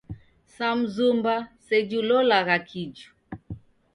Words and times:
Sa 0.55 0.67
mzumba 0.79 1.35
seji 1.65 1.95
ulolagha 2.01 2.57
kiju. 2.67 3.09